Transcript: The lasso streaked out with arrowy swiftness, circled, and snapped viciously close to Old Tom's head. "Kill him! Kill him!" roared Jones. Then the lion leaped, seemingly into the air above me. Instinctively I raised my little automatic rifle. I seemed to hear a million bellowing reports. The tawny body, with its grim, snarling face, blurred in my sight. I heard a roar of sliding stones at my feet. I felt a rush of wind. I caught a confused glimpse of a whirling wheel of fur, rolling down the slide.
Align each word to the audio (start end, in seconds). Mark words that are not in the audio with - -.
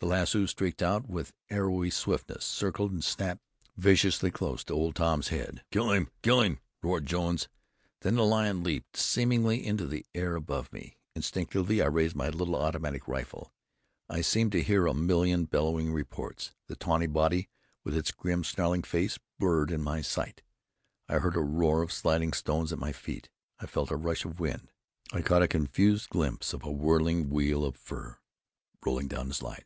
The 0.00 0.06
lasso 0.06 0.46
streaked 0.46 0.80
out 0.80 1.08
with 1.10 1.32
arrowy 1.50 1.90
swiftness, 1.90 2.44
circled, 2.44 2.92
and 2.92 3.02
snapped 3.02 3.42
viciously 3.76 4.30
close 4.30 4.62
to 4.62 4.72
Old 4.72 4.94
Tom's 4.94 5.26
head. 5.28 5.64
"Kill 5.72 5.90
him! 5.90 6.08
Kill 6.22 6.40
him!" 6.40 6.60
roared 6.84 7.04
Jones. 7.04 7.48
Then 8.02 8.14
the 8.14 8.24
lion 8.24 8.62
leaped, 8.62 8.96
seemingly 8.96 9.66
into 9.66 9.88
the 9.88 10.06
air 10.14 10.36
above 10.36 10.72
me. 10.72 10.98
Instinctively 11.16 11.82
I 11.82 11.86
raised 11.86 12.14
my 12.14 12.28
little 12.28 12.54
automatic 12.54 13.08
rifle. 13.08 13.52
I 14.08 14.20
seemed 14.20 14.52
to 14.52 14.62
hear 14.62 14.86
a 14.86 14.94
million 14.94 15.46
bellowing 15.46 15.92
reports. 15.92 16.52
The 16.68 16.76
tawny 16.76 17.08
body, 17.08 17.48
with 17.82 17.96
its 17.96 18.12
grim, 18.12 18.44
snarling 18.44 18.84
face, 18.84 19.18
blurred 19.40 19.72
in 19.72 19.82
my 19.82 20.00
sight. 20.00 20.42
I 21.08 21.14
heard 21.18 21.34
a 21.34 21.40
roar 21.40 21.82
of 21.82 21.92
sliding 21.92 22.34
stones 22.34 22.72
at 22.72 22.78
my 22.78 22.92
feet. 22.92 23.30
I 23.58 23.66
felt 23.66 23.90
a 23.90 23.96
rush 23.96 24.24
of 24.24 24.38
wind. 24.38 24.70
I 25.12 25.22
caught 25.22 25.42
a 25.42 25.48
confused 25.48 26.08
glimpse 26.10 26.52
of 26.52 26.62
a 26.62 26.70
whirling 26.70 27.30
wheel 27.30 27.64
of 27.64 27.74
fur, 27.74 28.20
rolling 28.86 29.08
down 29.08 29.26
the 29.26 29.34
slide. 29.34 29.64